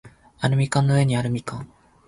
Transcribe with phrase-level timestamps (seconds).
[0.39, 1.71] アルミ缶の上にあるみかん